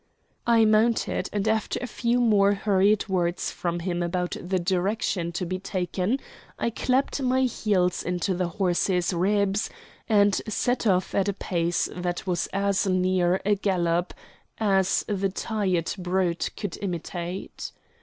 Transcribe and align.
I 0.47 0.65
mounted, 0.65 1.29
and 1.31 1.47
after 1.47 1.77
a 1.79 1.85
few 1.85 2.19
more 2.19 2.55
hurried 2.55 3.07
words 3.07 3.51
from 3.51 3.81
him 3.81 4.01
about 4.01 4.35
the 4.41 4.57
direction 4.57 5.31
to 5.33 5.45
be 5.45 5.59
taken 5.59 6.17
I 6.57 6.71
clapped 6.71 7.21
my 7.21 7.41
heels 7.43 8.01
into 8.01 8.33
the 8.33 8.47
horse's 8.47 9.13
ribs, 9.13 9.69
and 10.09 10.41
set 10.47 10.87
off 10.87 11.13
at 11.13 11.27
a 11.29 11.33
pace 11.33 11.87
that 11.95 12.25
was 12.25 12.47
as 12.47 12.87
near 12.87 13.41
a 13.45 13.53
gallop 13.53 14.15
as 14.57 15.05
the 15.07 15.29
tired 15.29 15.93
brute 15.99 16.49
could 16.57 16.79
imitate. 16.81 17.71